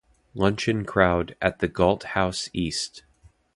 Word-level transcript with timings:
Luncheon 0.33 0.83
crowd 0.83 1.35
at 1.43 1.59
the 1.59 1.67
Galt 1.67 2.03
House 2.17 2.49
East. 2.53 3.03